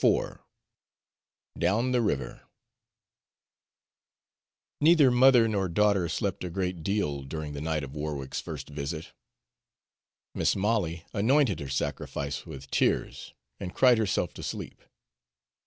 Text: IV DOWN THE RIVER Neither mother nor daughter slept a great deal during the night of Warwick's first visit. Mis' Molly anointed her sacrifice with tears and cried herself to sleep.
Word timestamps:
IV 0.03 0.39
DOWN 1.59 1.91
THE 1.91 2.01
RIVER 2.01 2.41
Neither 4.79 5.11
mother 5.11 5.47
nor 5.47 5.69
daughter 5.69 6.09
slept 6.09 6.43
a 6.43 6.49
great 6.49 6.81
deal 6.81 7.21
during 7.21 7.53
the 7.53 7.61
night 7.61 7.83
of 7.83 7.93
Warwick's 7.93 8.41
first 8.41 8.69
visit. 8.69 9.11
Mis' 10.33 10.55
Molly 10.55 11.05
anointed 11.13 11.59
her 11.59 11.69
sacrifice 11.69 12.47
with 12.47 12.71
tears 12.71 13.35
and 13.59 13.75
cried 13.75 13.99
herself 13.99 14.33
to 14.33 14.41
sleep. 14.41 14.81